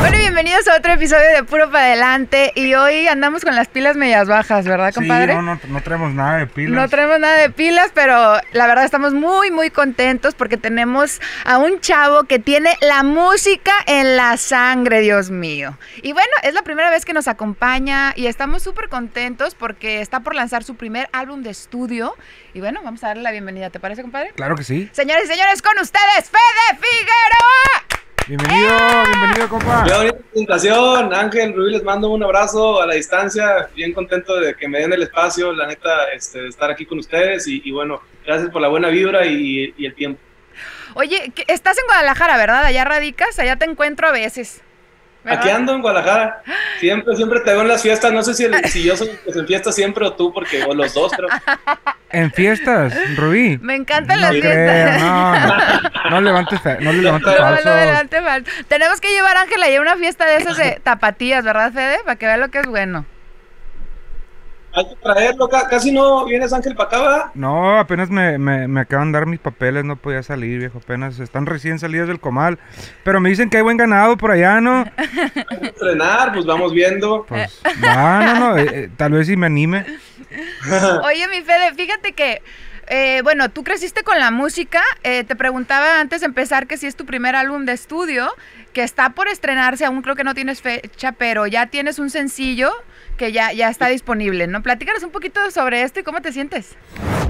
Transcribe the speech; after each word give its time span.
Bueno, 0.00 0.16
bienvenidos 0.16 0.66
a 0.66 0.78
otro 0.78 0.94
episodio 0.94 1.28
de 1.28 1.44
Puro 1.44 1.70
para 1.70 1.84
Adelante. 1.84 2.52
Y 2.54 2.72
hoy 2.72 3.06
andamos 3.06 3.44
con 3.44 3.54
las 3.54 3.68
pilas 3.68 3.96
medias 3.96 4.26
bajas, 4.26 4.64
¿verdad, 4.64 4.94
compadre? 4.94 5.34
Sí, 5.34 5.36
no, 5.36 5.42
no, 5.42 5.60
no 5.68 5.82
traemos 5.82 6.14
nada 6.14 6.38
de 6.38 6.46
pilas. 6.46 6.72
No 6.72 6.88
traemos 6.88 7.20
nada 7.20 7.36
de 7.36 7.50
pilas, 7.50 7.90
pero 7.92 8.40
la 8.52 8.66
verdad 8.66 8.86
estamos 8.86 9.12
muy, 9.12 9.50
muy 9.50 9.68
contentos 9.68 10.34
porque 10.34 10.56
tenemos 10.56 11.20
a 11.44 11.58
un 11.58 11.80
chavo 11.80 12.24
que 12.24 12.38
tiene 12.38 12.78
la 12.80 13.02
música 13.02 13.74
en 13.86 14.16
la 14.16 14.38
sangre, 14.38 15.02
Dios 15.02 15.30
mío. 15.30 15.76
Y 16.02 16.14
bueno, 16.14 16.32
es 16.44 16.54
la 16.54 16.62
primera 16.62 16.88
vez 16.88 17.04
que 17.04 17.12
nos 17.12 17.28
acompaña 17.28 18.14
y 18.16 18.26
estamos 18.26 18.62
súper 18.62 18.88
contentos 18.88 19.54
porque 19.54 20.00
está 20.00 20.20
por 20.20 20.34
lanzar 20.34 20.64
su 20.64 20.76
primer 20.76 21.10
álbum 21.12 21.42
de 21.42 21.50
estudio. 21.50 22.16
Y 22.54 22.60
bueno, 22.60 22.80
vamos 22.82 23.04
a 23.04 23.08
darle 23.08 23.22
la 23.22 23.32
bienvenida, 23.32 23.68
¿te 23.68 23.78
parece, 23.78 24.00
compadre? 24.00 24.32
Claro 24.34 24.56
que 24.56 24.64
sí. 24.64 24.88
Señores 24.92 25.24
y 25.26 25.28
señores, 25.28 25.60
con 25.60 25.78
ustedes, 25.78 26.30
Fede 26.30 26.78
Figueroa. 26.80 27.90
Bienvenido, 28.30 28.59
bienvenido, 29.40 29.48
compa. 29.48 29.84
Qué 29.84 29.92
bonita 29.94 30.16
presentación, 30.30 31.14
Ángel, 31.14 31.54
Rubí, 31.54 31.72
les 31.72 31.82
mando 31.82 32.08
un 32.10 32.22
abrazo 32.22 32.80
a 32.82 32.86
la 32.86 32.94
distancia, 32.94 33.68
bien 33.74 33.92
contento 33.92 34.38
de 34.38 34.54
que 34.54 34.68
me 34.68 34.80
den 34.80 34.92
el 34.92 35.02
espacio, 35.02 35.52
la 35.52 35.66
neta, 35.66 36.10
este, 36.14 36.42
de 36.42 36.48
estar 36.48 36.70
aquí 36.70 36.84
con 36.86 36.98
ustedes 36.98 37.46
y, 37.46 37.62
y 37.64 37.70
bueno, 37.70 38.00
gracias 38.24 38.50
por 38.50 38.60
la 38.62 38.68
buena 38.68 38.88
vibra 38.88 39.26
y, 39.26 39.74
y 39.76 39.86
el 39.86 39.94
tiempo. 39.94 40.20
Oye, 40.94 41.32
estás 41.46 41.78
en 41.78 41.84
Guadalajara, 41.86 42.36
¿verdad? 42.36 42.64
Allá 42.64 42.84
radicas, 42.84 43.38
allá 43.38 43.56
te 43.56 43.64
encuentro 43.64 44.08
a 44.08 44.12
veces. 44.12 44.60
¿verdad? 45.22 45.40
Aquí 45.40 45.50
ando 45.50 45.74
en 45.74 45.82
Guadalajara, 45.82 46.42
siempre, 46.80 47.14
siempre 47.14 47.40
te 47.40 47.50
veo 47.50 47.60
en 47.62 47.68
las 47.68 47.82
fiestas, 47.82 48.12
no 48.12 48.22
sé 48.22 48.34
si, 48.34 48.44
el- 48.44 48.64
si 48.68 48.82
yo 48.82 48.96
soy 48.96 49.08
el 49.10 49.18
que 49.20 49.32
se 49.32 49.38
en 49.40 49.46
fiestas 49.46 49.74
siempre 49.74 50.06
o 50.06 50.12
tú, 50.14 50.32
porque, 50.32 50.64
o 50.64 50.74
los 50.74 50.92
dos, 50.94 51.12
creo. 51.12 51.28
En 52.12 52.32
fiestas, 52.32 52.92
Rubí. 53.16 53.58
Me 53.62 53.76
encantan 53.76 54.16
No 54.20 54.22
las 54.22 54.32
fiestas. 54.32 55.00
no, 55.00 55.46
no, 55.46 56.10
no 56.10 56.20
levantes, 56.20 56.60
no 56.80 56.92
le 56.92 57.02
levantes 57.02 57.32
No, 57.38 57.50
No, 57.50 57.50
no, 57.64 57.70
adelante, 57.70 58.20
mal. 58.20 58.44
Tenemos 58.68 59.00
que 59.00 59.08
llevar 59.12 59.36
a 59.36 59.42
Ángela 59.42 59.66
a 59.76 59.80
una 59.80 59.96
fiesta 59.96 60.26
de 60.26 60.36
esas 60.36 60.56
de 60.56 60.80
tapatías, 60.82 61.44
¿verdad, 61.44 61.72
Fede? 61.72 61.98
Para 62.04 62.16
que 62.16 62.26
vea 62.26 62.36
lo 62.36 62.48
que 62.48 62.58
es 62.60 62.66
bueno. 62.66 63.04
Hay 64.72 64.88
que 64.88 64.94
traerlo, 65.02 65.48
ca- 65.48 65.68
casi 65.68 65.90
no 65.90 66.24
vienes, 66.26 66.52
Ángel, 66.52 66.76
para 66.76 66.86
acá, 66.88 66.98
¿verdad? 67.02 67.24
No, 67.34 67.76
apenas 67.76 68.08
me, 68.08 68.38
me, 68.38 68.68
me 68.68 68.80
acaban 68.82 69.10
de 69.10 69.18
dar 69.18 69.26
mis 69.26 69.40
papeles, 69.40 69.84
no 69.84 69.96
podía 69.96 70.22
salir, 70.22 70.60
viejo, 70.60 70.78
apenas 70.78 71.18
están 71.18 71.46
recién 71.46 71.80
salidas 71.80 72.06
del 72.06 72.20
comal. 72.20 72.60
Pero 73.02 73.18
me 73.20 73.30
dicen 73.30 73.50
que 73.50 73.56
hay 73.56 73.64
buen 73.64 73.76
ganado 73.76 74.16
por 74.16 74.30
allá, 74.30 74.60
¿no? 74.60 74.84
Hay 74.96 75.58
que 75.58 75.66
entrenar, 75.66 76.32
pues 76.32 76.46
vamos 76.46 76.72
viendo. 76.72 77.24
Pues, 77.28 77.60
va, 77.84 78.20
no, 78.26 78.34
no, 78.38 78.58
eh, 78.58 78.66
eh, 78.72 78.90
tal 78.96 79.10
vez 79.10 79.26
si 79.26 79.36
me 79.36 79.46
anime. 79.46 79.86
Oye, 81.04 81.28
mi 81.28 81.42
Fede, 81.42 81.74
fíjate 81.74 82.12
que, 82.12 82.42
eh, 82.88 83.20
bueno, 83.22 83.50
tú 83.50 83.62
creciste 83.64 84.02
con 84.02 84.18
la 84.18 84.30
música. 84.30 84.82
eh, 85.02 85.24
te 85.24 85.36
preguntaba 85.36 86.00
antes 86.00 86.20
de 86.20 86.26
empezar 86.26 86.66
que 86.66 86.76
si 86.76 86.86
es 86.86 86.96
tu 86.96 87.06
primer 87.06 87.36
álbum 87.36 87.64
de 87.64 87.72
estudio, 87.72 88.28
que 88.72 88.82
está 88.82 89.10
por 89.10 89.28
estrenarse, 89.28 89.84
aún 89.84 90.02
creo 90.02 90.16
que 90.16 90.24
no 90.24 90.34
tienes 90.34 90.60
fecha, 90.62 91.12
pero 91.12 91.46
ya 91.46 91.66
tienes 91.66 91.98
un 91.98 92.10
sencillo 92.10 92.72
que 93.16 93.32
ya, 93.32 93.52
ya 93.52 93.68
está 93.68 93.88
disponible, 93.88 94.46
¿no? 94.46 94.62
Platícanos 94.62 95.02
un 95.02 95.10
poquito 95.10 95.50
sobre 95.50 95.82
esto 95.82 96.00
y 96.00 96.02
cómo 96.02 96.22
te 96.22 96.32
sientes. 96.32 96.76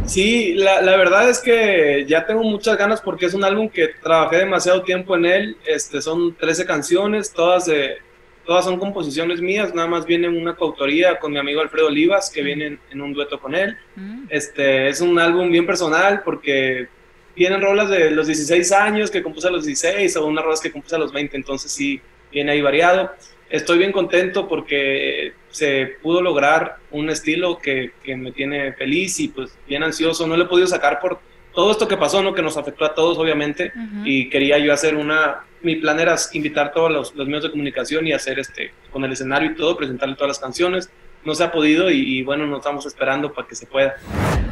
Sí, 0.07 0.55
la, 0.55 0.81
la 0.83 0.97
verdad 0.97 1.29
es 1.29 1.41
que 1.41 2.05
ya 2.09 2.27
tengo 2.27 2.43
muchas 2.43 2.77
ganas 2.77 3.01
porque 3.01 3.27
es 3.27 3.35
un 3.35 3.45
álbum 3.45 3.69
que 3.69 3.89
trabajé 4.03 4.39
demasiado 4.39 4.83
tiempo 4.83 5.17
en 5.17 5.25
él. 5.27 5.57
Este, 5.67 6.01
son 6.01 6.35
13 6.37 6.65
canciones, 6.67 7.33
todas, 7.33 7.67
de, 7.67 7.99
todas 8.45 8.65
son 8.65 8.79
composiciones 8.79 9.41
mías, 9.41 9.75
nada 9.75 9.89
más 9.89 10.07
viene 10.07 10.29
una 10.29 10.57
coautoría 10.57 11.19
con 11.19 11.33
mi 11.33 11.39
amigo 11.39 11.61
Alfredo 11.61 11.89
Olivas, 11.89 12.31
que 12.31 12.43
viene 12.43 12.67
en, 12.67 12.81
en 12.91 13.01
un 13.01 13.13
dueto 13.13 13.39
con 13.41 13.55
él. 13.55 13.77
Mm. 13.97 14.25
Este, 14.29 14.89
es 14.89 15.01
un 15.01 15.19
álbum 15.19 15.51
bien 15.51 15.67
personal 15.67 16.23
porque 16.25 16.89
vienen 17.37 17.61
rolas 17.61 17.89
de 17.91 18.11
los 18.11 18.27
16 18.27 18.73
años 18.73 19.11
que 19.11 19.23
compuse 19.23 19.49
a 19.49 19.51
los 19.51 19.65
16 19.65 20.17
o 20.17 20.27
unas 20.27 20.45
rolas 20.45 20.61
que 20.61 20.73
compuse 20.73 20.97
a 20.97 20.99
los 20.99 21.13
20, 21.13 21.37
entonces 21.37 21.71
sí, 21.71 22.01
viene 22.33 22.53
ahí 22.53 22.61
variado. 22.61 23.13
Estoy 23.49 23.79
bien 23.79 23.93
contento 23.93 24.47
porque 24.47 25.33
se 25.51 25.97
pudo 26.03 26.23
lograr 26.23 26.77
un 26.91 27.11
estilo 27.11 27.59
que, 27.59 27.93
que 28.05 28.17
me 28.17 28.33
tiene 28.33 28.73
feliz 28.73 29.19
y 29.21 29.29
pues 29.29 29.57
bien 29.67 29.83
ansioso. 29.83 30.27
No 30.27 30.37
lo 30.37 30.45
he 30.45 30.49
podido 30.49 30.69
sacar 30.69 31.01
por 31.01 31.19
todo 31.53 31.71
esto 31.73 31.89
que 31.89 31.97
pasó, 31.97 32.23
¿no? 32.23 32.35
que 32.35 32.43
nos 32.43 32.57
afectó 32.57 32.85
a 32.85 32.95
todos 32.95 33.19
obviamente 33.19 33.73
Ujú. 33.75 34.03
y 34.05 34.29
quería 34.29 34.59
yo 34.59 34.73
hacer 34.73 34.95
una, 34.95 35.45
mi 35.63 35.77
plan 35.77 35.99
era 36.01 36.17
invitar 36.33 36.73
todos 36.73 36.91
los, 36.91 37.15
los 37.15 37.27
medios 37.27 37.45
de 37.45 37.51
comunicación 37.51 38.07
y 38.07 38.13
hacer 38.13 38.39
este, 38.39 38.73
con 38.91 39.05
el 39.05 39.13
escenario 39.13 39.51
y 39.51 39.55
todo, 39.55 39.77
presentarle 39.77 40.15
todas 40.15 40.29
las 40.29 40.39
canciones. 40.39 40.91
No 41.25 41.35
se 41.35 41.45
ha 41.45 41.53
podido 41.53 41.91
y, 41.91 41.99
y 42.01 42.23
bueno, 42.23 42.47
nos 42.47 42.61
estamos 42.61 42.87
esperando 42.87 43.33
para 43.33 43.47
que 43.47 43.55
se 43.55 43.67
pueda. 43.67 43.95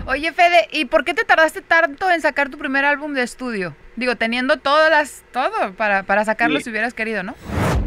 Oye, 0.07 0.33
Fede, 0.33 0.69
¿y 0.71 0.85
por 0.85 1.05
qué 1.05 1.15
te 1.15 1.25
tardaste 1.25 1.63
tanto 1.63 2.11
en 2.11 2.21
sacar 2.21 2.51
tu 2.51 2.59
primer 2.59 2.85
álbum 2.85 3.15
de 3.15 3.23
estudio? 3.23 3.75
Digo, 3.97 4.17
teniendo 4.17 4.59
todas 4.59 4.91
las, 4.91 5.25
todo 5.33 5.73
para, 5.77 6.03
para 6.03 6.25
sacarlo 6.27 6.59
Sí. 6.59 6.65
si 6.65 6.71
hubieras 6.71 6.93
querido, 6.95 7.23
¿no? 7.23 7.35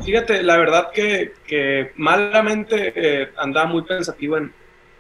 Fíjate, 0.04 0.42
la 0.42 0.58
verdad 0.58 0.90
que, 0.92 1.34
que 1.46 1.92
malamente 1.96 2.94
eh, 2.96 3.30
andaba 3.38 3.68
muy 3.68 3.84
pensativo 3.84 4.38
en, 4.38 4.52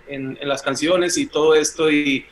en, 0.07 0.37
en 0.39 0.47
las 0.47 0.61
canciones 0.61 1.17
y 1.17 1.25
todo 1.25 1.55
esto 1.55 1.89
y, 1.89 2.25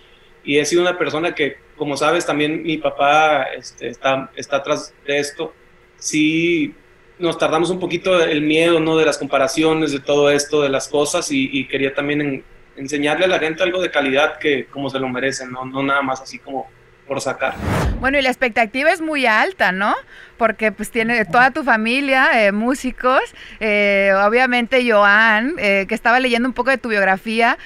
y 0.43 0.59
he 0.59 0.65
sido 0.65 0.83
una 0.83 0.97
persona 0.99 1.33
que, 1.33 1.57
como 1.77 1.97
sabes, 1.97 2.25
también 2.27 2.61
mi 2.61 2.77
papá 2.77 3.43
este, 3.57 3.87
está, 3.89 4.29
está 4.35 4.57
atrás 4.57 4.93
de 5.05 5.17
esto. 5.17 5.53
Sí, 5.99 6.73
nos 7.19 7.37
tardamos 7.37 7.69
un 7.69 7.79
poquito 7.79 8.23
el 8.23 8.41
miedo, 8.41 8.79
¿no? 8.79 8.97
De 8.97 9.05
las 9.05 9.17
comparaciones, 9.17 9.91
de 9.91 9.99
todo 9.99 10.29
esto, 10.29 10.61
de 10.61 10.69
las 10.69 10.87
cosas 10.87 11.29
y, 11.31 11.67
quería 11.67 11.93
también 11.93 12.21
en- 12.21 12.43
enseñarle 12.77 13.25
a 13.25 13.27
la 13.27 13.39
gente 13.39 13.61
algo 13.61 13.81
de 13.81 13.91
calidad 13.91 14.39
que 14.39 14.65
como 14.67 14.89
se 14.89 14.99
lo 14.99 15.09
merecen, 15.09 15.51
¿no? 15.51 15.65
No 15.65 15.83
nada 15.83 16.01
más 16.01 16.21
así 16.21 16.39
como 16.39 16.69
por 17.09 17.19
sacar. 17.19 17.55
Bueno, 17.99 18.17
y 18.17 18.21
la 18.21 18.29
expectativa 18.29 18.91
es 18.91 19.01
muy 19.01 19.25
alta, 19.25 19.73
¿no? 19.73 19.93
Porque 20.37 20.71
pues 20.71 20.89
tiene 20.89 21.25
toda 21.25 21.51
tu 21.51 21.63
familia, 21.63 22.45
eh, 22.45 22.53
músicos, 22.53 23.19
eh, 23.59 24.13
obviamente 24.25 24.89
Joan, 24.89 25.55
eh, 25.57 25.85
que 25.89 25.95
estaba 25.95 26.21
leyendo 26.21 26.47
un 26.47 26.53
poco 26.53 26.69
de 26.69 26.77
tu 26.77 26.87
biografía, 26.87 27.57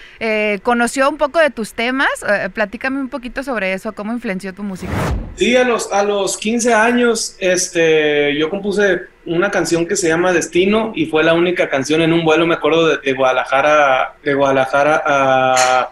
conoció 0.64 1.10
un 1.10 1.18
poco 1.18 1.40
de 1.40 1.52
tus 1.52 1.74
temas, 1.74 2.10
platícame 2.54 3.00
un 3.00 3.10
poquito 3.10 3.44
sobre 3.44 3.74
eso, 3.74 3.94
cómo 3.94 4.14
influenció 4.14 4.54
tu 4.54 4.64
música. 4.64 4.92
Sí, 5.36 5.56
a 5.56 5.64
los, 5.64 5.92
a 5.92 6.04
los 6.04 6.38
15 6.38 6.74
años 6.74 7.36
este, 7.40 8.36
yo 8.38 8.50
compuse 8.50 9.02
una 9.26 9.52
canción 9.52 9.86
que 9.86 9.96
se 9.96 10.08
llama 10.08 10.32
Destino 10.32 10.94
y 10.96 11.06
fue 11.08 11.24
la 11.24 11.34
única 11.34 11.70
canción 11.70 12.02
en 12.02 12.14
un 12.14 12.24
vuelo, 12.24 12.48
me 12.48 12.56
acuerdo, 12.56 12.88
de, 12.88 12.98
de 12.98 13.14
Guadalajara, 13.14 14.16
de 14.24 14.34
Guadalajara 14.34 15.04
a... 15.06 15.90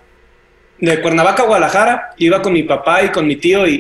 De 0.82 1.00
Cuernavaca 1.00 1.44
a 1.44 1.46
Guadalajara, 1.46 2.10
iba 2.18 2.42
con 2.42 2.54
mi 2.54 2.64
papá 2.64 3.04
y 3.04 3.10
con 3.10 3.28
mi 3.28 3.36
tío 3.36 3.68
y, 3.68 3.76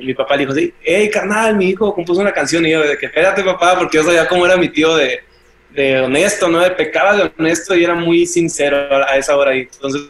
y 0.00 0.06
mi 0.06 0.14
papá 0.14 0.36
le 0.36 0.46
dijo, 0.46 0.72
hey 0.80 1.10
carnal, 1.10 1.56
mi 1.56 1.70
hijo 1.70 1.92
compuso 1.92 2.20
una 2.20 2.32
canción 2.32 2.64
y 2.64 2.70
yo 2.70 2.82
de 2.82 2.96
que 2.96 3.06
espérate 3.06 3.42
papá, 3.42 3.76
porque 3.76 3.96
yo 3.96 4.04
sabía 4.04 4.28
cómo 4.28 4.46
era 4.46 4.56
mi 4.56 4.68
tío 4.68 4.94
de, 4.96 5.24
de 5.70 6.00
honesto, 6.00 6.48
¿no? 6.48 6.60
De 6.60 6.70
pecaba 6.70 7.16
de 7.16 7.32
honesto 7.36 7.74
y 7.74 7.82
era 7.82 7.94
muy 7.94 8.26
sincero 8.26 8.88
a 9.06 9.16
esa 9.16 9.36
hora 9.36 9.56
y 9.56 9.62
entonces 9.62 10.02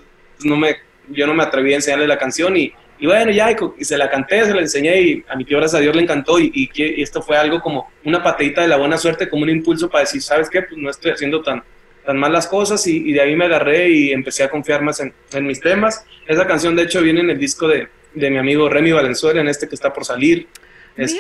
no 0.45 0.57
me, 0.57 0.77
yo 1.09 1.27
no 1.27 1.33
me 1.33 1.43
atreví 1.43 1.73
a 1.73 1.77
enseñarle 1.77 2.07
la 2.07 2.19
canción 2.19 2.55
y, 2.55 2.71
y 2.99 3.07
bueno, 3.07 3.31
ya, 3.33 3.51
y, 3.51 3.85
se 3.85 3.97
la 3.97 4.11
canté, 4.11 4.45
se 4.45 4.55
la 4.55 4.61
enseñé 4.61 5.01
y 5.01 5.25
a 5.29 5.37
mi 5.37 5.45
tío, 5.47 5.57
gracias 5.57 5.79
a 5.79 5.83
Dios, 5.83 5.97
le 5.97 6.03
encantó 6.03 6.39
y 6.39 6.71
esto 6.99 7.23
fue 7.23 7.37
algo 7.37 7.61
como 7.61 7.91
una 8.05 8.23
patadita 8.23 8.61
de 8.61 8.69
la 8.69 8.77
buena 8.77 8.99
suerte, 8.99 9.29
como 9.29 9.43
un 9.43 9.51
impulso 9.51 9.89
para 9.89 10.03
decir, 10.03 10.21
¿sabes 10.21 10.51
qué? 10.51 10.61
Pues 10.63 10.77
no 10.77 10.91
estoy 10.91 11.13
haciendo 11.13 11.43
tan, 11.43 11.63
tan 12.07 12.17
mal 12.17 12.33
las 12.33 12.47
cosas 12.47 12.87
y, 12.87 13.11
y 13.11 13.13
de 13.13 13.21
ahí 13.21 13.37
me 13.37 13.45
agarré 13.47 13.91
y 13.91 14.13
empecé 14.13 14.45
a 14.45 14.49
confiar 14.51 14.81
más 14.83 15.01
en, 15.01 15.13
en 15.33 15.47
mis 15.47 15.61
temas. 15.61 16.05
Esa 16.27 16.47
canción, 16.47 16.75
de 16.77 16.85
hecho, 16.85 17.03
viene 17.03 17.21
en 17.21 17.31
el 17.31 17.39
disco 17.39 17.69
de, 17.69 17.89
de 18.15 18.31
mi 18.31 18.39
amigo 18.39 18.69
Remy 18.69 18.93
Valenzuela, 18.93 19.41
en 19.41 19.49
este 19.49 19.69
que 19.69 19.75
está 19.75 19.93
por 19.93 20.05
salir. 20.05 20.47
Este, 20.97 21.19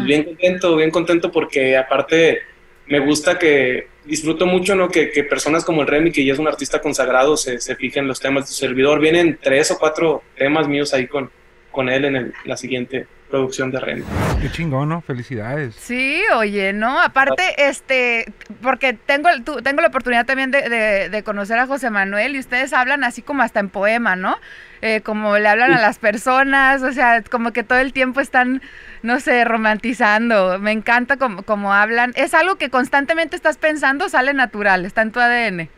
y 0.00 0.04
bien 0.06 0.24
contento, 0.24 0.76
bien 0.76 0.90
contento 0.90 1.30
porque 1.30 1.76
aparte 1.76 2.38
me 2.86 3.00
gusta 3.00 3.38
que 3.38 3.88
disfruto 4.06 4.46
mucho 4.46 4.74
¿no? 4.74 4.88
que, 4.88 5.10
que 5.10 5.24
personas 5.24 5.64
como 5.64 5.82
el 5.82 5.88
Remy, 5.88 6.10
que 6.10 6.24
ya 6.24 6.32
es 6.32 6.38
un 6.38 6.48
artista 6.48 6.80
consagrado, 6.80 7.36
se, 7.36 7.60
se 7.60 7.76
fijen 7.76 8.04
en 8.04 8.08
los 8.08 8.18
temas 8.20 8.44
de 8.44 8.48
su 8.54 8.54
servidor. 8.54 8.98
Vienen 9.00 9.38
tres 9.40 9.70
o 9.72 9.78
cuatro 9.78 10.22
temas 10.36 10.66
míos 10.68 10.94
ahí 10.94 11.06
con, 11.06 11.30
con 11.70 11.88
él 11.90 12.06
en 12.06 12.16
el- 12.16 12.32
la 12.46 12.56
siguiente 12.56 13.06
producción 13.30 13.70
de 13.70 13.80
Remy. 13.80 14.02
Qué 14.42 14.50
chingón, 14.50 14.88
¿no? 14.88 15.00
Felicidades. 15.00 15.74
Sí, 15.76 16.20
oye, 16.34 16.72
¿no? 16.72 17.00
Aparte, 17.00 17.42
este, 17.68 18.32
porque 18.60 18.92
tengo, 18.94 19.28
el- 19.28 19.44
tu- 19.44 19.62
tengo 19.62 19.80
la 19.80 19.88
oportunidad 19.88 20.26
también 20.26 20.50
de, 20.50 20.68
de- 20.68 21.08
de 21.08 21.22
conocer 21.22 21.58
a 21.58 21.66
José 21.66 21.90
Manuel 21.90 22.34
y 22.34 22.38
ustedes 22.38 22.72
hablan 22.72 23.04
así 23.04 23.22
como 23.22 23.42
hasta 23.42 23.60
en 23.60 23.68
poema, 23.68 24.16
¿no? 24.16 24.36
Eh, 24.82 25.02
como 25.02 25.36
le 25.38 25.46
hablan 25.48 25.72
a 25.72 25.80
las 25.80 25.98
personas, 25.98 26.82
o 26.82 26.92
sea, 26.92 27.22
como 27.22 27.52
que 27.52 27.62
todo 27.62 27.78
el 27.78 27.92
tiempo 27.92 28.20
están, 28.20 28.62
no 29.02 29.20
sé, 29.20 29.44
romantizando. 29.44 30.58
Me 30.58 30.72
encanta 30.72 31.16
como, 31.16 31.42
como 31.42 31.72
hablan. 31.74 32.12
¿Es 32.16 32.32
algo 32.34 32.56
que 32.56 32.70
constantemente 32.70 33.36
estás 33.36 33.58
pensando 33.58 34.08
sale 34.08 34.32
natural? 34.34 34.84
¿Está 34.86 35.02
en 35.02 35.12
tu 35.12 35.20
ADN? 35.20 35.68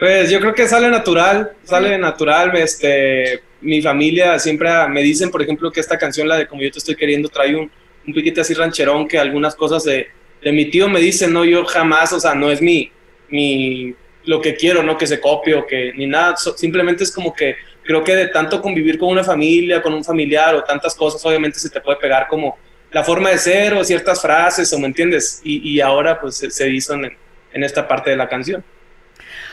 Pues 0.00 0.30
yo 0.30 0.40
creo 0.40 0.54
que 0.54 0.66
sale 0.66 0.88
natural, 0.88 1.52
sale 1.62 1.98
natural, 1.98 2.56
este, 2.56 3.42
mi 3.60 3.82
familia 3.82 4.38
siempre 4.38 4.70
me 4.88 5.02
dicen, 5.02 5.30
por 5.30 5.42
ejemplo, 5.42 5.70
que 5.70 5.80
esta 5.80 5.98
canción, 5.98 6.26
la 6.26 6.38
de 6.38 6.46
Como 6.46 6.62
yo 6.62 6.70
te 6.70 6.78
estoy 6.78 6.96
queriendo, 6.96 7.28
trae 7.28 7.54
un, 7.54 7.70
un 8.06 8.14
piquete 8.14 8.40
así 8.40 8.54
rancherón, 8.54 9.06
que 9.06 9.18
algunas 9.18 9.54
cosas 9.54 9.84
de, 9.84 10.08
de 10.42 10.52
mi 10.52 10.70
tío 10.70 10.88
me 10.88 11.00
dicen, 11.00 11.34
no, 11.34 11.44
yo 11.44 11.66
jamás, 11.66 12.14
o 12.14 12.18
sea, 12.18 12.34
no 12.34 12.50
es 12.50 12.62
mi, 12.62 12.90
mi, 13.28 13.94
lo 14.24 14.40
que 14.40 14.56
quiero, 14.56 14.82
no 14.82 14.96
que 14.96 15.06
se 15.06 15.20
copie 15.20 15.54
o 15.54 15.66
que 15.66 15.92
ni 15.94 16.06
nada, 16.06 16.34
simplemente 16.36 17.04
es 17.04 17.12
como 17.12 17.34
que 17.34 17.56
creo 17.84 18.02
que 18.02 18.16
de 18.16 18.28
tanto 18.28 18.62
convivir 18.62 18.98
con 18.98 19.10
una 19.10 19.22
familia, 19.22 19.82
con 19.82 19.92
un 19.92 20.02
familiar 20.02 20.54
o 20.54 20.64
tantas 20.64 20.94
cosas, 20.94 21.22
obviamente 21.26 21.58
se 21.58 21.68
te 21.68 21.82
puede 21.82 21.98
pegar 21.98 22.26
como 22.26 22.56
la 22.90 23.04
forma 23.04 23.28
de 23.28 23.36
ser 23.36 23.74
o 23.74 23.84
ciertas 23.84 24.22
frases, 24.22 24.72
o 24.72 24.78
me 24.78 24.86
entiendes, 24.86 25.42
y, 25.44 25.72
y 25.72 25.80
ahora 25.82 26.18
pues 26.18 26.36
se, 26.36 26.70
hizo 26.70 26.94
en, 26.94 27.14
en, 27.52 27.64
esta 27.64 27.86
parte 27.86 28.08
de 28.08 28.16
la 28.16 28.30
canción. 28.30 28.64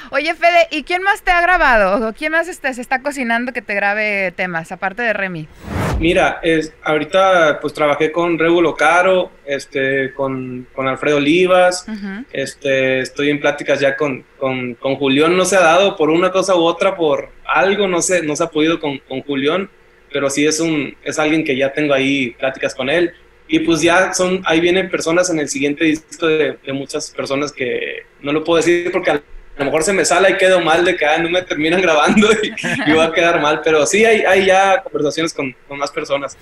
Oye, 0.09 0.33
Fede, 0.35 0.67
¿y 0.71 0.83
quién 0.83 1.03
más 1.03 1.21
te 1.21 1.31
ha 1.31 1.41
grabado? 1.41 2.07
¿O 2.07 2.13
quién 2.13 2.31
más 2.31 2.47
este, 2.47 2.73
se 2.73 2.81
está 2.81 3.01
cocinando 3.01 3.51
que 3.51 3.61
te 3.61 3.73
grabe 3.73 4.31
temas, 4.35 4.71
aparte 4.71 5.01
de 5.01 5.13
Remy? 5.13 5.47
Mira, 5.99 6.39
es, 6.43 6.73
ahorita 6.83 7.59
pues 7.59 7.73
trabajé 7.73 8.11
con 8.11 8.37
Regulo 8.37 8.75
Caro, 8.75 9.31
este, 9.45 10.13
con, 10.13 10.67
con 10.73 10.87
Alfredo 10.87 11.17
Olivas, 11.17 11.87
este, 12.31 12.99
estoy 12.99 13.31
en 13.31 13.39
pláticas 13.39 13.79
ya 13.79 13.97
con, 13.97 14.23
con, 14.37 14.75
con, 14.75 14.95
Julián, 14.95 15.35
no 15.35 15.43
se 15.43 15.57
ha 15.57 15.61
dado 15.61 15.95
por 15.95 16.09
una 16.11 16.31
cosa 16.31 16.55
u 16.55 16.59
otra, 16.59 16.95
por 16.95 17.29
algo, 17.45 17.87
no 17.87 18.01
sé, 18.01 18.21
no 18.21 18.35
se 18.35 18.43
ha 18.43 18.47
podido 18.47 18.79
con, 18.79 18.99
con 18.99 19.21
Julián, 19.23 19.69
pero 20.13 20.29
sí 20.29 20.45
es, 20.45 20.59
un, 20.59 20.95
es 21.03 21.17
alguien 21.17 21.43
que 21.43 21.57
ya 21.57 21.73
tengo 21.73 21.93
ahí 21.93 22.31
pláticas 22.37 22.75
con 22.75 22.89
él. 22.89 23.13
Y 23.49 23.59
pues 23.59 23.81
ya 23.81 24.13
son, 24.13 24.41
ahí 24.45 24.59
vienen 24.59 24.89
personas 24.89 25.29
en 25.29 25.39
el 25.39 25.47
siguiente 25.47 25.85
disco 25.85 26.27
de, 26.27 26.57
de 26.63 26.73
muchas 26.73 27.11
personas 27.11 27.51
que 27.51 28.03
no 28.21 28.33
lo 28.33 28.43
puedo 28.43 28.57
decir 28.57 28.91
porque 28.91 29.11
al 29.11 29.23
a 29.57 29.59
lo 29.59 29.65
mejor 29.65 29.83
se 29.83 29.91
me 29.91 30.05
sale 30.05 30.29
y 30.31 30.37
quedo 30.37 30.61
mal 30.61 30.85
de 30.85 30.95
que 30.95 31.05
no 31.19 31.29
me 31.29 31.41
terminan 31.41 31.81
grabando 31.81 32.29
y, 32.43 32.91
va 32.91 33.05
a 33.05 33.11
quedar 33.11 33.41
mal, 33.41 33.61
pero 33.63 33.87
sí 33.87 34.05
hay, 34.05 34.21
hay 34.21 34.45
ya 34.45 34.83
conversaciones 34.83 35.33
con, 35.33 35.55
con, 35.67 35.79
más 35.79 35.89
personas. 35.89 36.37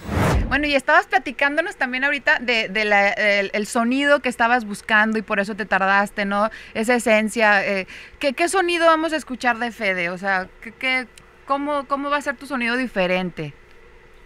Bueno, 0.50 0.68
y 0.68 0.76
estabas 0.76 1.08
platicándonos 1.08 1.78
también 1.78 2.04
ahorita 2.04 2.40
de, 2.42 2.68
de 2.68 3.50
el, 3.54 3.68
sonido 3.68 4.20
que 4.20 4.28
estabas 4.28 4.66
buscando 4.66 5.18
y 5.18 5.22
por 5.22 5.40
eso 5.40 5.56
te 5.56 5.66
tardaste, 5.66 6.26
¿no? 6.26 6.50
Esa 6.74 6.96
esencia. 6.96 7.66
Eh, 7.66 7.88
¿qué, 8.20 8.34
¿qué, 8.34 8.50
sonido 8.50 8.86
vamos 8.86 9.14
a 9.14 9.16
escuchar 9.16 9.60
de 9.60 9.72
Fede? 9.72 10.10
O 10.10 10.18
sea, 10.18 10.50
¿qué, 10.62 10.74
qué, 10.78 11.08
cómo, 11.46 11.88
¿cómo 11.88 12.10
va 12.10 12.18
a 12.18 12.22
ser 12.22 12.36
tu 12.36 12.46
sonido 12.46 12.76
diferente? 12.76 13.54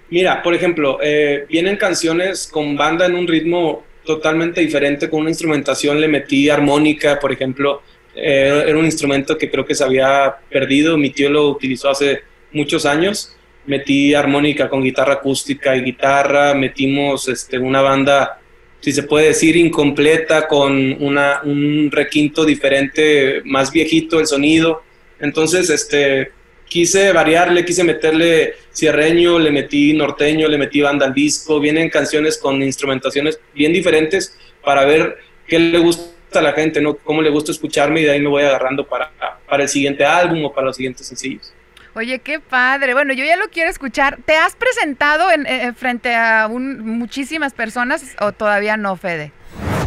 Mira, 0.09 0.42
por 0.42 0.56
ejemplo, 0.56 0.97
eh, 1.03 1.45
vienen 1.47 1.77
canciones 1.77 2.47
con 2.47 2.75
banda 2.75 3.06
en 3.06 3.15
un 3.15 3.27
ritmo 3.27 3.83
totalmente 4.03 4.62
diferente, 4.62 5.07
con 5.09 5.21
una 5.21 5.30
instrumentación, 5.30 6.01
le 6.01 6.07
metí 6.07 6.50
armónica, 6.50 7.19
por 7.19 7.31
ejemplo, 7.31 7.83
eh, 8.21 8.63
era 8.68 8.77
un 8.77 8.86
instrumento 8.86 9.38
que 9.38 9.50
creo 9.50 9.66
que 9.66 9.75
se 9.75 9.83
había 9.83 10.36
perdido, 10.50 10.98
mi 10.98 11.10
tío 11.10 11.30
lo 11.30 11.50
utilizó 11.50 11.89
hace 11.89 12.21
muchos 12.51 12.86
años. 12.86 13.36
Metí 13.66 14.13
armónica 14.13 14.69
con 14.69 14.83
guitarra 14.83 15.16
acústica 15.16 15.75
y 15.75 15.81
guitarra, 15.81 16.54
metimos 16.54 17.27
este, 17.27 17.60
una 17.60 17.81
banda, 17.81 18.39
si 18.80 18.92
se 18.92 19.04
puede 19.04 19.27
decir, 19.27 19.56
incompleta, 19.56 20.48
con 20.48 21.04
una, 21.04 21.42
un 21.44 21.89
requinto 21.92 22.45
diferente, 22.45 23.42
más 23.45 23.71
viejito 23.71 24.19
el 24.19 24.27
sonido. 24.27 24.83
Entonces, 25.19 25.69
este, 25.69 26.31
quise 26.66 27.12
variarle, 27.12 27.66
quise 27.66 27.83
meterle 27.83 28.54
cierreño, 28.74 29.38
le 29.38 29.51
metí 29.51 29.94
norteño, 29.94 30.48
le 30.48 30.57
metí 30.57 30.81
banda 30.81 31.06
al 31.06 31.13
disco. 31.13 31.60
Vienen 31.60 31.89
canciones 31.89 32.38
con 32.38 32.63
instrumentaciones 32.63 33.39
bien 33.54 33.74
diferentes 33.74 34.38
para 34.63 34.86
ver 34.86 35.18
qué 35.45 35.60
le 35.60 35.80
gusta 35.80 36.19
a 36.37 36.41
la 36.41 36.53
gente, 36.53 36.81
¿no? 36.81 36.95
Cómo 36.95 37.21
le 37.21 37.29
gusta 37.29 37.51
escucharme 37.51 38.01
y 38.01 38.03
de 38.03 38.11
ahí 38.11 38.19
me 38.19 38.29
voy 38.29 38.43
agarrando 38.43 38.85
para, 38.85 39.11
para 39.47 39.63
el 39.63 39.69
siguiente 39.69 40.05
álbum 40.05 40.45
o 40.45 40.53
para 40.53 40.67
los 40.67 40.75
siguientes 40.75 41.07
sencillos. 41.07 41.53
Oye, 41.95 42.19
qué 42.19 42.39
padre. 42.39 42.93
Bueno, 42.93 43.13
yo 43.13 43.25
ya 43.25 43.35
lo 43.35 43.49
quiero 43.49 43.69
escuchar. 43.69 44.19
¿Te 44.25 44.35
has 44.35 44.55
presentado 44.55 45.31
en, 45.31 45.45
eh, 45.45 45.73
frente 45.75 46.13
a 46.13 46.47
muchísimas 46.47 47.53
personas 47.53 48.15
o 48.21 48.31
todavía 48.31 48.77
no, 48.77 48.95
Fede? 48.95 49.31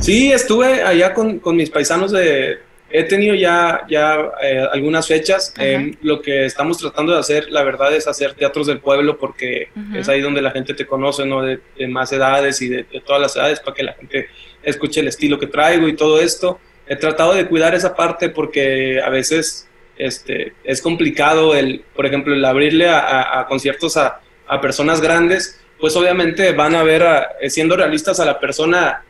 Sí, 0.01 0.33
estuve 0.33 0.83
allá 0.83 1.15
con, 1.15 1.39
con 1.39 1.57
mis 1.57 1.71
paisanos 1.71 2.13
de... 2.13 2.59
He 2.95 3.05
tenido 3.05 3.35
ya, 3.35 3.87
ya 3.89 4.19
eh, 4.43 4.67
algunas 4.71 5.07
fechas. 5.07 5.55
Eh, 5.59 5.97
lo 6.03 6.21
que 6.21 6.45
estamos 6.45 6.77
tratando 6.77 7.15
de 7.15 7.21
hacer, 7.21 7.51
la 7.51 7.63
verdad, 7.63 7.95
es 7.95 8.07
hacer 8.07 8.35
teatros 8.35 8.67
del 8.67 8.81
pueblo 8.81 9.17
porque 9.17 9.69
es 9.95 10.11
ahí 10.11 10.21
donde 10.21 10.43
la 10.43 10.51
gente 10.51 10.75
te 10.75 10.85
conoce, 10.85 11.25
¿no? 11.25 11.41
De, 11.41 11.59
más 11.89 12.13
edades 12.13 12.61
y 12.61 12.69
de, 12.69 12.83
de, 12.83 13.01
todas 13.01 13.23
las 13.23 13.35
edades 13.35 13.61
para 13.61 13.75
que 13.75 13.83
la 13.83 13.95
gente 13.95 14.29
escuche 14.63 15.01
el 15.01 15.09
estilo 15.09 15.39
que 15.39 15.47
traigo 15.47 15.89
y 15.89 15.97
todo 15.97 16.21
esto. 16.21 16.59
He 16.87 16.97
tratado 16.97 17.35
de 17.35 17.47
cuidar 17.47 17.75
esa 17.75 17.95
parte 17.95 18.29
porque 18.29 19.01
a 19.01 19.09
veces 19.09 19.69
este, 19.97 20.55
es 20.65 20.83
complicado 20.83 21.55
el, 21.55 21.85
por 21.95 22.07
ejemplo, 22.07 22.35
el 22.35 22.45
abrirle 22.45 22.89
a, 22.89 23.47
conciertos 23.49 23.97
a, 23.97 24.21
personas 24.61 25.01
grandes, 25.01 25.59
pues 25.81 25.97
obviamente 25.97 26.53
van 26.53 26.75
a 26.75 26.83
ver, 26.83 27.03
siendo 27.49 27.75
realistas, 27.75 28.21
a 28.21 28.27
la 28.27 28.39
persona, 28.39 29.03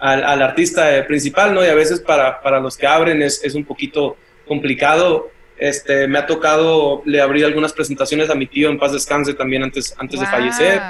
al, 0.00 0.42
artista 0.42 1.04
principal, 1.06 1.54
¿no? 1.54 1.64
Y 1.64 1.68
a 1.68 1.74
veces 1.74 2.00
para, 2.00 2.40
para 2.40 2.58
los 2.58 2.76
que 2.76 2.86
abren 2.86 3.22
es, 3.22 3.44
es, 3.44 3.54
un 3.54 3.64
poquito 3.64 4.16
complicado. 4.46 5.30
Este, 5.56 6.08
me 6.08 6.18
ha 6.18 6.26
tocado 6.26 7.02
le 7.04 7.20
abrir 7.20 7.44
algunas 7.44 7.72
presentaciones 7.72 8.30
a 8.30 8.34
mi 8.34 8.46
tío 8.46 8.70
en 8.70 8.78
paz 8.78 8.92
descanse 8.92 9.34
también 9.34 9.62
antes, 9.62 9.94
antes 9.98 10.18
de 10.18 10.26
fallecer. 10.26 10.80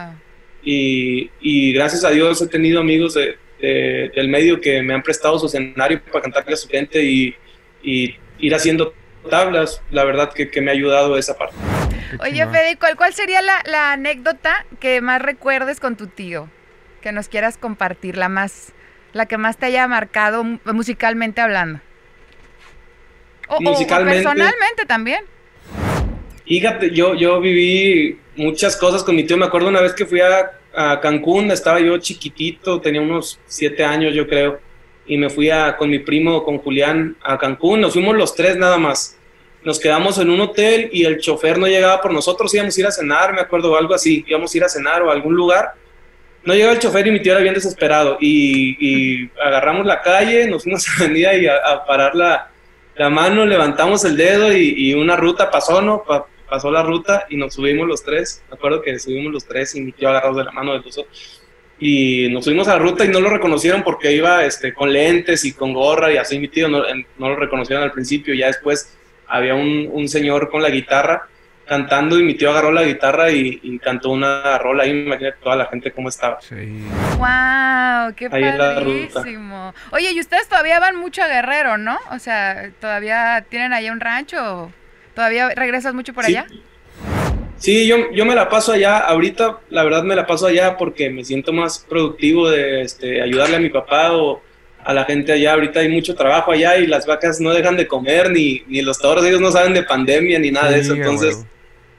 Y, 0.62 1.30
y, 1.40 1.72
gracias 1.72 2.04
a 2.04 2.10
Dios 2.10 2.40
he 2.40 2.46
tenido 2.48 2.80
amigos 2.80 3.14
de, 3.14 3.36
del 3.60 4.28
medio 4.28 4.60
que 4.60 4.82
me 4.82 4.94
han 4.94 5.02
prestado 5.02 5.38
su 5.38 5.46
escenario 5.46 6.00
para 6.02 6.22
cantarle 6.22 6.54
a 6.54 6.56
su 6.56 6.68
gente 6.68 7.02
y, 7.02 7.36
ir 7.82 8.54
haciendo 8.54 8.94
tablas, 9.28 9.82
la 9.90 10.04
verdad 10.04 10.32
que, 10.32 10.60
me 10.60 10.70
ha 10.70 10.74
ayudado 10.74 11.18
esa 11.18 11.36
parte. 11.36 11.56
Oye, 12.20 12.46
Fede, 12.46 12.76
¿cuál, 12.78 12.96
cuál 12.96 13.12
sería 13.12 13.42
la, 13.42 13.92
anécdota 13.92 14.64
que 14.80 15.00
más 15.00 15.20
recuerdes 15.20 15.80
con 15.80 15.96
tu 15.96 16.06
tío? 16.06 16.48
Que 17.02 17.12
nos 17.12 17.28
quieras 17.28 17.58
compartir, 17.58 18.16
la 18.16 18.28
más, 18.28 18.72
la 19.12 19.26
que 19.26 19.38
más 19.38 19.56
te 19.56 19.66
haya 19.66 19.86
marcado 19.86 20.44
musicalmente 20.64 21.40
hablando. 21.40 21.80
O, 23.48 23.60
musicalmente, 23.60 24.22
personalmente 24.22 24.86
también. 24.86 25.24
Fíjate, 26.46 26.90
yo, 26.90 27.14
yo 27.14 27.40
viví 27.40 28.18
muchas 28.36 28.76
cosas 28.76 29.04
con 29.04 29.16
mi 29.16 29.24
tío. 29.24 29.36
Me 29.36 29.46
acuerdo 29.46 29.68
una 29.68 29.80
vez 29.80 29.92
que 29.92 30.06
fui 30.06 30.20
a 30.20 30.57
a 30.80 31.00
Cancún, 31.00 31.50
estaba 31.50 31.80
yo 31.80 31.98
chiquitito, 31.98 32.80
tenía 32.80 33.00
unos 33.00 33.40
siete 33.46 33.84
años 33.84 34.14
yo 34.14 34.28
creo, 34.28 34.60
y 35.08 35.16
me 35.16 35.28
fui 35.28 35.50
a, 35.50 35.76
con 35.76 35.90
mi 35.90 35.98
primo, 35.98 36.44
con 36.44 36.58
Julián, 36.58 37.16
a 37.20 37.36
Cancún, 37.36 37.80
nos 37.80 37.94
fuimos 37.94 38.14
los 38.14 38.32
tres 38.32 38.56
nada 38.56 38.78
más. 38.78 39.16
Nos 39.64 39.80
quedamos 39.80 40.18
en 40.18 40.30
un 40.30 40.40
hotel 40.40 40.88
y 40.92 41.04
el 41.04 41.18
chofer 41.18 41.58
no 41.58 41.66
llegaba 41.66 42.00
por 42.00 42.12
nosotros, 42.12 42.54
íbamos 42.54 42.76
a 42.76 42.80
ir 42.80 42.86
a 42.86 42.92
cenar, 42.92 43.34
me 43.34 43.40
acuerdo, 43.40 43.76
algo 43.76 43.92
así, 43.92 44.24
íbamos 44.28 44.54
a 44.54 44.56
ir 44.56 44.64
a 44.64 44.68
cenar 44.68 45.02
o 45.02 45.10
a 45.10 45.12
algún 45.12 45.34
lugar. 45.34 45.72
No 46.44 46.54
llegaba 46.54 46.74
el 46.74 46.78
chofer 46.78 47.08
y 47.08 47.10
mi 47.10 47.20
tío 47.20 47.32
era 47.32 47.42
bien 47.42 47.54
desesperado 47.54 48.16
y, 48.20 49.28
agarramos 49.44 49.84
la 49.84 50.00
calle, 50.00 50.46
nos 50.46 50.62
fuimos 50.62 50.86
a 50.88 51.02
venir 51.02 51.42
y 51.42 51.48
a, 51.48 51.84
parar 51.88 52.14
la, 52.14 52.52
la, 52.94 53.10
mano, 53.10 53.44
levantamos 53.44 54.04
el 54.04 54.16
dedo 54.16 54.56
y, 54.56 54.94
una 54.94 55.16
ruta 55.16 55.50
pasó, 55.50 55.82
¿no? 55.82 56.04
Pasó 56.48 56.70
la 56.70 56.82
ruta 56.82 57.26
y 57.28 57.36
nos 57.36 57.54
subimos 57.54 57.86
los 57.86 58.02
tres. 58.02 58.42
Me 58.48 58.56
acuerdo 58.56 58.82
que 58.82 58.98
subimos 58.98 59.32
los 59.32 59.44
tres 59.44 59.74
y 59.74 59.80
mi 59.80 59.92
tío 59.92 60.08
agarrados 60.08 60.36
de 60.38 60.44
la 60.44 60.52
mano 60.52 60.72
del 60.72 60.86
uso. 60.86 61.06
Y 61.80 62.28
nos 62.30 62.44
subimos 62.44 62.66
a 62.68 62.72
la 62.72 62.78
ruta 62.78 63.04
y 63.04 63.08
no 63.08 63.20
lo 63.20 63.30
reconocieron 63.30 63.82
porque 63.82 64.12
iba 64.12 64.44
este, 64.44 64.74
con 64.74 64.92
lentes 64.92 65.44
y 65.44 65.52
con 65.52 65.72
gorra 65.72 66.12
y 66.12 66.16
así 66.16 66.38
mi 66.38 66.48
tío 66.48 66.68
no, 66.68 66.82
no 67.18 67.28
lo 67.28 67.36
reconocieron 67.36 67.84
al 67.84 67.92
principio. 67.92 68.34
Ya 68.34 68.46
después 68.46 68.96
había 69.26 69.54
un, 69.54 69.88
un, 69.92 70.08
señor 70.08 70.50
con 70.50 70.62
la 70.62 70.70
guitarra 70.70 71.28
cantando 71.68 72.18
y 72.18 72.22
mi 72.24 72.34
tío 72.34 72.50
agarró 72.50 72.72
la 72.72 72.82
guitarra 72.82 73.30
y, 73.30 73.78
cantó 73.78 74.10
una 74.10 74.58
rola 74.58 74.84
ahí. 74.84 74.90
Imagínate 74.90 75.36
toda 75.40 75.54
la 75.54 75.66
gente 75.66 75.92
cómo 75.92 76.08
estaba. 76.08 76.40
Sí. 76.40 76.82
¡Wow! 77.18 78.14
¡Qué 78.16 78.28
padrísimo! 78.30 79.74
Oye, 79.92 80.10
y 80.12 80.20
ustedes 80.20 80.48
todavía 80.48 80.80
van 80.80 80.96
mucho 80.96 81.22
a 81.22 81.28
Guerrero, 81.28 81.76
¿no? 81.76 81.98
O 82.10 82.18
sea, 82.18 82.70
¿todavía 82.80 83.44
tienen 83.48 83.72
ahí 83.72 83.90
un 83.90 84.00
rancho? 84.00 84.72
¿Todavía 85.18 85.48
regresas 85.48 85.94
mucho 85.94 86.12
por 86.12 86.24
allá? 86.24 86.46
Sí, 87.56 87.88
yo, 87.88 88.12
yo 88.12 88.24
me 88.24 88.36
la 88.36 88.48
paso 88.48 88.70
allá. 88.70 88.98
Ahorita, 88.98 89.58
la 89.68 89.82
verdad, 89.82 90.04
me 90.04 90.14
la 90.14 90.28
paso 90.28 90.46
allá 90.46 90.76
porque 90.76 91.10
me 91.10 91.24
siento 91.24 91.52
más 91.52 91.84
productivo 91.88 92.48
de 92.48 92.82
este, 92.82 93.20
ayudarle 93.20 93.56
a 93.56 93.58
mi 93.58 93.68
papá 93.68 94.12
o 94.12 94.40
a 94.84 94.94
la 94.94 95.04
gente 95.06 95.32
allá. 95.32 95.54
Ahorita 95.54 95.80
hay 95.80 95.88
mucho 95.88 96.14
trabajo 96.14 96.52
allá 96.52 96.76
y 96.76 96.86
las 96.86 97.04
vacas 97.04 97.40
no 97.40 97.52
dejan 97.52 97.76
de 97.76 97.88
comer, 97.88 98.30
ni, 98.30 98.62
ni 98.68 98.80
los 98.80 98.96
toros, 99.00 99.26
ellos 99.26 99.40
no 99.40 99.50
saben 99.50 99.74
de 99.74 99.82
pandemia 99.82 100.38
ni 100.38 100.52
nada 100.52 100.70
de 100.70 100.78
eso. 100.78 100.94
Entonces, 100.94 101.44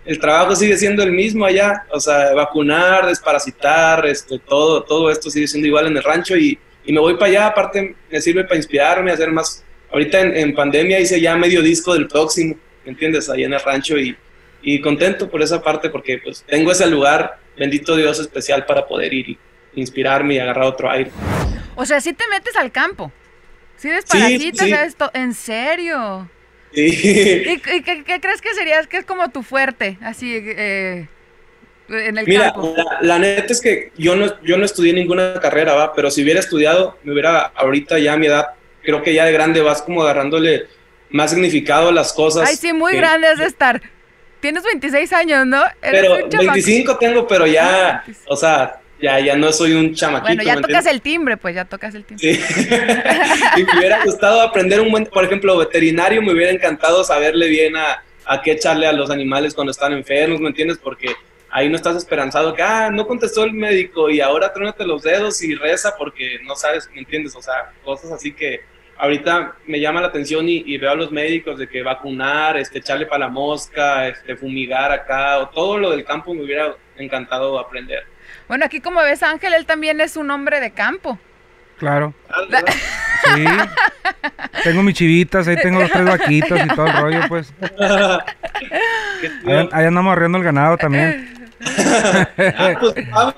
el 0.05 0.17
trabajo 0.17 0.55
sigue 0.55 0.77
siendo 0.77 1.03
el 1.03 1.11
mismo 1.11 1.43
allá. 1.43 1.88
O 1.91 1.99
sea, 1.99 2.33
vacunar, 2.33 3.05
desparasitar, 3.05 4.05
este, 4.05 4.39
todo, 4.39 4.83
todo 4.83 5.11
esto 5.11 5.29
sigue 5.29 5.49
siendo 5.49 5.67
igual 5.67 5.88
en 5.88 5.97
el 5.97 6.03
rancho 6.03 6.38
y, 6.38 6.57
y 6.85 6.93
me 6.93 7.01
voy 7.01 7.15
para 7.15 7.25
allá. 7.25 7.47
Aparte, 7.47 7.97
me 8.09 8.21
sirve 8.21 8.45
para 8.45 8.55
inspirarme, 8.55 9.11
hacer 9.11 9.29
más. 9.29 9.61
Ahorita 9.91 10.21
en, 10.21 10.38
en 10.38 10.55
pandemia 10.55 11.01
hice 11.01 11.19
ya 11.19 11.35
medio 11.35 11.61
disco 11.61 11.93
del 11.93 12.07
próximo 12.07 12.55
entiendes? 12.86 13.29
Ahí 13.29 13.43
en 13.43 13.53
el 13.53 13.59
rancho 13.59 13.98
y, 13.98 14.15
y 14.62 14.81
contento 14.81 15.29
por 15.29 15.41
esa 15.41 15.62
parte 15.62 15.89
porque 15.89 16.19
pues 16.24 16.43
tengo 16.48 16.71
ese 16.71 16.88
lugar, 16.88 17.39
bendito 17.57 17.95
Dios, 17.95 18.19
especial 18.19 18.65
para 18.65 18.88
poder 18.88 19.13
ir 19.13 19.29
y 19.29 19.39
inspirarme 19.75 20.36
y 20.36 20.39
agarrar 20.39 20.65
otro 20.65 20.89
aire. 20.89 21.12
O 21.75 21.86
sea, 21.86 22.01
si 22.01 22.13
te 22.13 22.25
metes 22.29 22.55
al 22.55 22.71
campo, 22.71 23.12
si 23.77 23.89
desparasitas 23.89 24.67
esto, 24.67 25.09
en 25.13 25.33
serio. 25.33 26.29
¿Y, 26.74 27.57
qué, 27.59 28.19
crees 28.21 28.41
que 28.41 28.53
sería? 28.53 28.83
que 28.83 28.98
es 28.98 29.05
como 29.05 29.29
tu 29.29 29.41
fuerte? 29.41 29.98
Así, 30.01 30.36
eh, 30.36 31.07
en 31.89 32.17
el 32.17 32.25
Mira, 32.27 32.53
La, 33.01 33.17
neta 33.17 33.53
es 33.53 33.62
que 33.62 33.91
yo 33.98 34.15
no, 34.15 34.41
yo 34.43 34.57
no 34.57 34.65
estudié 34.65 34.93
ninguna 34.93 35.39
carrera, 35.39 35.74
¿va? 35.74 35.93
Pero 35.95 36.12
si 36.12 36.24
hubiera 36.24 36.39
estudiado, 36.39 36.98
me 37.03 37.13
hubiera, 37.13 37.39
ahorita 37.39 37.98
ya 37.98 38.13
a 38.13 38.17
mi 38.17 38.27
edad, 38.27 38.48
creo 38.83 39.01
que 39.01 39.13
ya 39.13 39.25
de 39.25 39.31
grande 39.31 39.62
vas 39.62 39.81
como 39.81 40.03
agarrándole 40.03 40.67
más 41.09 41.31
significado 41.31 41.91
las 41.91 42.13
cosas. 42.13 42.47
Ay, 42.47 42.55
sí, 42.55 42.73
muy 42.73 42.95
grande 42.95 43.27
has 43.27 43.39
de 43.39 43.45
estar. 43.45 43.81
Tienes 44.39 44.63
26 44.63 45.11
años, 45.13 45.45
¿no? 45.45 45.61
pero 45.81 46.27
25 46.29 46.97
tengo, 46.97 47.27
pero 47.27 47.45
ya, 47.45 47.97
ah, 47.97 48.03
o 48.27 48.37
sea, 48.37 48.79
ya, 49.01 49.19
ya 49.19 49.35
no 49.35 49.51
soy 49.51 49.73
un 49.73 49.93
chamaquito. 49.93 50.27
Bueno, 50.27 50.43
ya 50.43 50.61
tocas 50.61 50.85
el 50.85 51.01
timbre, 51.01 51.35
pues 51.35 51.55
ya 51.55 51.65
tocas 51.65 51.93
el 51.95 52.05
timbre. 52.05 52.35
Sí. 52.35 52.41
y 53.57 53.63
me 53.63 53.79
hubiera 53.79 54.03
gustado 54.03 54.41
aprender 54.41 54.79
un 54.79 54.91
buen, 54.91 55.05
por 55.07 55.25
ejemplo, 55.25 55.57
veterinario, 55.57 56.21
me 56.21 56.31
hubiera 56.31 56.51
encantado 56.51 57.03
saberle 57.03 57.47
bien 57.49 57.75
a, 57.75 58.03
a 58.25 58.41
qué 58.41 58.51
echarle 58.51 58.87
a 58.87 58.93
los 58.93 59.09
animales 59.09 59.53
cuando 59.53 59.71
están 59.71 59.91
enfermos, 59.91 60.39
¿me 60.39 60.49
entiendes? 60.49 60.77
Porque 60.77 61.15
ahí 61.49 61.69
no 61.69 61.75
estás 61.75 61.97
esperanzado 61.97 62.53
que, 62.53 62.61
ah, 62.61 62.89
no 62.91 63.07
contestó 63.07 63.43
el 63.43 63.53
médico 63.53 64.09
y 64.09 64.21
ahora 64.21 64.53
trónate 64.53 64.85
los 64.85 65.03
dedos 65.03 65.41
y 65.41 65.55
reza 65.55 65.95
porque 65.97 66.39
no 66.43 66.55
sabes, 66.55 66.89
¿me 66.93 66.99
entiendes? 66.99 67.35
O 67.35 67.41
sea, 67.41 67.71
cosas 67.83 68.11
así 68.11 68.31
que 68.31 68.61
ahorita 69.00 69.56
me 69.65 69.79
llama 69.79 70.01
la 70.01 70.08
atención 70.08 70.48
y, 70.48 70.77
veo 70.77 70.91
a 70.91 70.96
los 70.96 71.12
médicos 71.12 71.58
de 71.58 71.68
que 71.68 71.82
vacunar, 71.82 72.58
este, 72.58 72.79
echarle 72.79 73.06
para 73.06 73.25
la 73.25 73.29
mosca, 73.29 74.08
este, 74.08 74.36
fumigar 74.36 74.91
acá, 74.91 75.39
o 75.39 75.50
todo 75.50 75.77
lo 75.77 75.91
del 75.91 76.03
campo 76.03 76.34
me 76.34 76.44
hubiera 76.44 76.75
encantado 76.98 77.58
aprender. 77.58 78.03
Bueno, 78.48 78.65
aquí 78.65 78.82
como 78.82 79.01
ves 79.01 79.24
Ángel, 79.24 79.53
él 79.53 79.65
también 79.65 80.01
es 80.01 80.18
un 80.18 80.29
hombre 80.29 80.60
de 80.60 80.72
campo. 80.72 81.18
Claro. 81.77 82.13
Ah, 82.29 82.41
sí. 83.24 83.46
tengo 84.65 84.84
mis 84.84 84.96
chivitas, 84.96 85.48
ahí 85.48 85.56
tengo 85.56 85.79
los 85.79 85.89
tres 85.89 86.06
vaquitos 86.06 86.60
y 86.60 86.68
todo 86.68 86.88
el 86.88 86.94
rollo, 86.94 87.22
pues. 87.29 87.53
ahí, 89.72 89.86
andamos 89.86 90.12
arreando 90.12 90.39
el 90.39 90.44
ganado 90.44 90.77
también. 90.77 91.48
ah, 92.58 92.74
pues 92.79 92.96
vamos, 93.10 93.36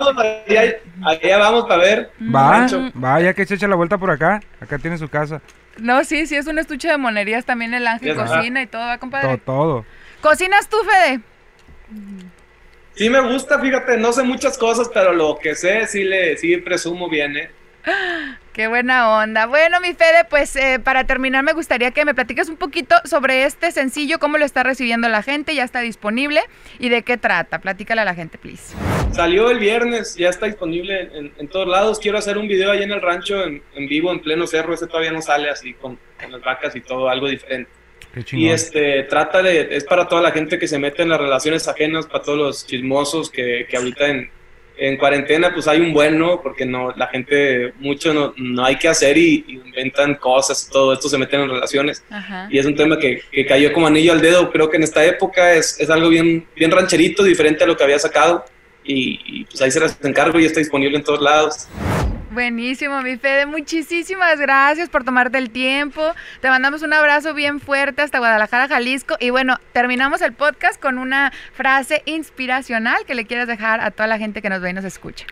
allá, 1.06 1.38
vamos 1.38 1.66
para 1.66 1.84
ver. 1.84 2.12
Va, 2.34 2.68
va, 3.04 3.22
ya 3.22 3.34
que 3.34 3.46
se 3.46 3.56
echa 3.56 3.68
la 3.68 3.76
vuelta 3.76 3.98
por 3.98 4.12
acá. 4.12 4.42
Acá 4.60 4.78
tiene 4.78 4.98
su 4.98 5.10
casa. 5.10 5.42
No, 5.78 6.04
sí, 6.04 6.28
sí, 6.28 6.36
es 6.36 6.48
un 6.48 6.60
estuche 6.60 6.90
de 6.90 6.98
monerías 6.98 7.46
también 7.46 7.74
el 7.74 7.88
ángel 7.88 8.16
cocina 8.16 8.62
y 8.62 8.68
todo, 8.68 8.82
¿va, 8.82 8.98
compadre? 8.98 9.38
Todo, 9.38 9.56
todo. 9.66 9.86
¿Cocinas 10.22 10.68
tú, 10.70 10.78
Fede? 10.84 11.22
Sí 12.94 13.10
me 13.10 13.22
gusta, 13.22 13.60
fíjate, 13.60 13.98
no 13.98 14.12
sé 14.12 14.24
muchas 14.24 14.58
cosas, 14.58 14.90
pero 14.94 15.14
lo 15.14 15.40
que 15.42 15.56
sé 15.56 15.88
sí 15.88 16.04
le 16.04 16.38
sí 16.38 16.58
presumo 16.58 17.10
bien, 17.10 17.38
¿eh? 17.38 17.52
Qué 18.54 18.68
buena 18.68 19.18
onda. 19.20 19.46
Bueno, 19.46 19.80
mi 19.80 19.94
Fede, 19.94 20.26
pues 20.30 20.56
eh, 20.56 20.80
para 20.84 21.06
terminar 21.06 21.44
me 21.44 21.54
gustaría 21.54 21.92
que 21.92 22.04
me 22.04 22.14
platiques 22.14 22.50
un 22.50 22.58
poquito 22.58 22.96
sobre 23.06 23.46
este 23.46 23.72
sencillo, 23.72 24.20
cómo 24.20 24.38
lo 24.38 24.46
está 24.46 24.64
recibiendo 24.64 25.08
la 25.08 25.24
gente, 25.24 25.56
ya 25.56 25.64
está 25.64 25.80
disponible 25.80 26.42
y 26.80 26.90
de 26.90 27.04
qué 27.04 27.18
trata. 27.18 27.60
Platícale 27.60 28.02
a 28.02 28.06
la 28.06 28.14
gente, 28.14 28.38
please. 28.38 28.76
Salió 29.12 29.50
el 29.50 29.60
viernes, 29.60 30.16
ya 30.16 30.30
está 30.30 30.48
disponible 30.48 31.10
en, 31.38 31.48
todos 31.48 31.68
lados. 31.68 32.00
Quiero 32.00 32.18
hacer 32.18 32.38
un 32.38 32.48
video 32.48 32.72
ahí 32.72 32.84
en 32.84 32.92
el 32.92 33.02
rancho, 33.02 33.44
en, 33.44 33.62
vivo, 33.88 34.12
en 34.12 34.20
pleno 34.20 34.46
cerro. 34.48 34.74
Ese 34.74 34.88
todavía 34.88 35.12
no 35.12 35.22
sale 35.22 35.50
así 35.50 35.74
con, 35.74 35.98
las 36.30 36.42
vacas 36.42 36.76
y 36.76 36.82
todo, 36.82 37.10
algo 37.10 37.28
diferente. 37.28 37.72
y 38.34 38.50
este 38.50 39.04
trata 39.04 39.42
de, 39.42 39.70
es 39.72 39.86
para 39.86 40.08
toda 40.08 40.22
la 40.22 40.32
gente 40.32 40.60
que 40.60 40.68
se 40.68 40.78
mete 40.78 41.04
en 41.04 41.10
las 41.10 41.20
relaciones 41.20 41.68
ajenas, 41.68 42.06
para 42.06 42.24
todos 42.24 42.38
los 42.38 42.68
chismosos 42.68 43.30
que, 43.30 43.66
que 43.70 43.78
ahorita 43.78 44.08
en, 44.08 44.30
en 44.82 44.98
cuarentena 44.98 45.54
pues 45.54 45.68
hay 45.68 45.80
un 45.80 45.94
bueno, 45.94 46.42
porque 46.42 46.66
no, 46.66 46.92
la 46.96 47.06
gente 47.08 47.72
mucho 47.78 48.16
no, 48.16 48.34
no 48.36 48.66
hay 48.66 48.78
que 48.78 48.88
hacer 48.88 49.16
y, 49.16 49.46
inventan 49.48 50.16
cosas 50.16 50.66
y 50.68 50.72
todo 50.72 50.94
esto 50.94 51.08
se 51.08 51.20
meten 51.20 51.42
en 51.42 51.50
relaciones. 51.50 52.04
Y 52.50 52.58
es 52.58 52.66
un 52.66 52.76
tema 52.76 52.98
que, 52.98 53.22
que, 53.32 53.46
cayó 53.46 53.72
como 53.74 53.86
anillo 53.86 54.12
al 54.12 54.22
dedo, 54.22 54.52
creo 54.52 54.72
que 54.72 54.78
en 54.78 54.84
esta 54.84 55.06
época 55.06 55.54
es, 55.54 55.80
es 55.80 55.90
algo 55.92 56.10
bien, 56.10 56.48
bien 56.56 56.72
rancherito, 56.72 57.24
diferente 57.24 57.64
a 57.64 57.68
lo 57.68 57.78
que 57.78 57.84
había 57.84 58.00
sacado. 58.00 58.44
Y, 58.84 59.20
y 59.24 59.46
pues 59.46 59.62
ahí 59.62 59.70
se 59.70 59.80
las 59.80 60.04
encargo 60.04 60.40
y 60.40 60.46
está 60.46 60.60
disponible 60.60 60.98
en 60.98 61.04
todos 61.04 61.22
lados. 61.22 61.68
Buenísimo, 62.32 63.02
mi 63.02 63.18
Fede. 63.18 63.46
Muchísimas 63.46 64.40
gracias 64.40 64.88
por 64.88 65.04
tomarte 65.04 65.38
el 65.38 65.50
tiempo. 65.50 66.02
Te 66.40 66.48
mandamos 66.48 66.82
un 66.82 66.94
abrazo 66.94 67.34
bien 67.34 67.60
fuerte 67.60 68.04
hasta 68.04 68.20
Guadalajara, 68.20 68.70
Jalisco. 68.70 69.18
Y 69.20 69.32
bueno, 69.32 69.60
terminamos 69.74 70.22
el 70.22 70.32
podcast 70.32 70.82
con 70.82 70.98
una 70.98 71.34
frase 71.54 72.04
inspiracional 72.06 73.06
que 73.06 73.16
le 73.16 73.26
quieras 73.26 73.50
dejar 73.50 73.82
a 73.82 73.92
toda 73.92 74.08
la 74.08 74.18
gente 74.18 74.42
que 74.42 74.50
nos 74.50 74.62
ve 74.62 74.70
y 74.70 74.74
nos 74.74 74.86
escucha. 74.86 75.26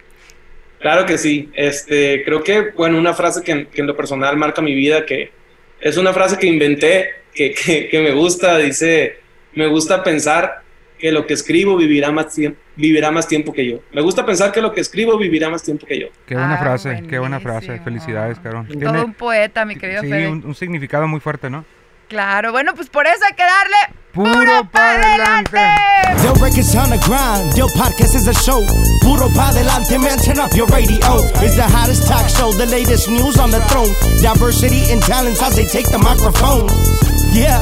Claro 0.81 1.05
que 1.05 1.17
sí. 1.17 1.49
Este, 1.53 2.21
creo 2.25 2.43
que, 2.43 2.71
bueno, 2.71 2.97
una 2.97 3.13
frase 3.13 3.43
que, 3.43 3.69
en 3.73 3.87
lo 3.87 3.95
personal 3.95 4.35
marca 4.35 4.61
mi 4.61 4.75
vida, 4.75 5.05
que 5.05 5.31
es 5.79 5.95
una 5.95 6.11
frase 6.11 6.37
que 6.37 6.47
inventé, 6.47 7.11
que, 7.33 7.53
que 7.53 8.01
me 8.01 8.11
gusta, 8.11 8.57
dice, 8.57 9.19
me 9.53 9.67
gusta 9.67 10.03
pensar 10.03 10.63
que 10.99 11.11
lo 11.11 11.25
que 11.25 11.33
escribo 11.33 11.75
vivirá 11.75 12.11
más 12.11 12.33
tiempo 12.33 12.59
vivirá 12.75 13.11
más 13.11 13.27
tiempo 13.27 13.51
que 13.51 13.69
yo. 13.69 13.79
Me 13.91 14.01
gusta 14.01 14.25
pensar 14.25 14.51
que 14.51 14.61
lo 14.61 14.71
que 14.71 14.81
escribo 14.81 15.17
vivirá 15.17 15.49
más 15.49 15.63
tiempo 15.63 15.85
que 15.85 15.99
yo. 15.99 16.07
Qué 16.25 16.35
buena 16.35 16.55
ah, 16.55 16.57
frase, 16.57 17.03
qué 17.09 17.19
buena 17.19 17.39
frase. 17.39 17.79
Felicidades, 17.79 18.39
Carón. 18.39 18.67
Todo 18.67 19.05
un 19.05 19.13
poeta, 19.13 19.65
mi 19.65 19.75
querido 19.75 20.01
Sí, 20.01 20.11
un, 20.11 20.55
significado 20.55 21.07
muy 21.07 21.19
fuerte, 21.19 21.49
¿no? 21.49 21.65
Claro, 22.07 22.51
bueno, 22.51 22.73
pues 22.73 22.89
por 22.89 23.05
eso 23.05 23.19
hay 23.23 23.35
que 23.35 23.43
darle 23.43 23.99
puro, 24.13 24.67
pa' 24.71 24.93
adelante. 24.93 25.59
Yo 26.23 26.33
records 26.33 26.75
on 26.75 26.89
the 26.89 26.97
grind, 27.05 27.55
yo 27.55 27.67
podcast 27.77 28.15
is 28.15 28.27
a 28.27 28.33
show. 28.33 28.65
Puro 29.01 29.29
pa' 29.35 29.49
adelante, 29.49 29.99
man, 29.99 30.17
turn 30.17 30.39
up 30.39 30.51
your 30.55 30.65
radio. 30.69 30.97
It's 31.43 31.55
the 31.55 31.67
hottest 31.69 32.07
talk 32.07 32.27
show, 32.27 32.51
the 32.53 32.65
latest 32.65 33.09
news 33.09 33.37
on 33.37 33.51
the 33.51 33.59
throne. 33.69 33.93
Diversity 34.23 34.91
and 34.91 35.03
talents 35.03 35.39
as 35.43 35.55
they 35.55 35.65
take 35.65 35.91
the 35.91 35.99
microphone. 35.99 36.67
Yeah, 37.31 37.61